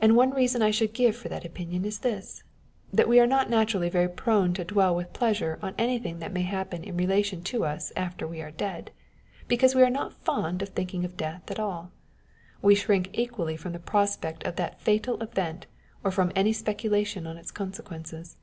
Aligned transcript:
And 0.00 0.14
one 0.14 0.30
reason 0.30 0.62
I 0.62 0.70
should 0.70 0.92
give 0.92 1.16
for 1.16 1.28
that 1.30 1.44
opinion 1.44 1.84
is 1.84 1.98
this, 1.98 2.44
that 2.92 3.08
we 3.08 3.18
are 3.18 3.26
not 3.26 3.50
naturally 3.50 3.88
very 3.88 4.08
prone 4.08 4.54
to 4.54 4.62
dwell 4.62 4.94
with 4.94 5.12
pleasure 5.12 5.58
on 5.60 5.74
anything 5.76 6.20
that 6.20 6.32
may 6.32 6.42
happen 6.42 6.84
in 6.84 6.96
relation 6.96 7.42
to 7.42 7.64
us 7.64 7.92
after 7.96 8.24
we 8.24 8.40
are 8.40 8.52
dead, 8.52 8.92
because 9.48 9.74
we 9.74 9.82
are 9.82 9.90
not 9.90 10.22
fond 10.24 10.62
of 10.62 10.68
thinking 10.68 11.04
of 11.04 11.16
death 11.16 11.50
at 11.50 11.58
all. 11.58 11.90
We 12.62 12.76
shrink 12.76 13.10
equally 13.12 13.56
from 13.56 13.72
the 13.72 13.80
prospect 13.80 14.44
of 14.44 14.54
that 14.54 14.80
fatal 14.80 15.20
event 15.20 15.66
or 16.04 16.12
from 16.12 16.30
any 16.36 16.52
speculation 16.52 17.26
on 17.26 17.36
its 17.36 17.50
consequences. 17.50 18.36